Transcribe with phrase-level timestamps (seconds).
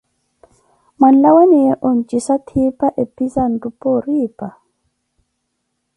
[0.99, 4.47] mwanlawaniye onjisa ttipa ephi za eluphooripa?